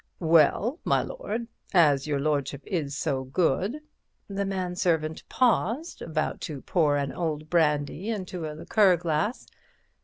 [0.19, 6.97] "Well, my lord, as your lordship is so good"—the man servant paused, about to pour
[6.97, 9.45] an old brandy into a liqueur glass.